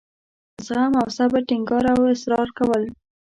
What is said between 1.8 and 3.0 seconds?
او اصرار کول.